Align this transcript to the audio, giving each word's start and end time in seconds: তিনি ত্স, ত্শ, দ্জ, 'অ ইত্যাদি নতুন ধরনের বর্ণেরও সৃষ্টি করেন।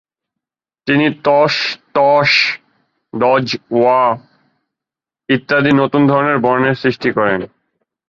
তিনি 0.87 1.05
ত্স, 1.25 1.55
ত্শ, 1.93 2.31
দ্জ, 3.13 3.47
'অ 3.71 4.01
ইত্যাদি 5.29 5.71
নতুন 5.73 6.01
ধরনের 6.07 6.37
বর্ণেরও 6.37 6.81
সৃষ্টি 6.83 7.09
করেন। 7.11 7.41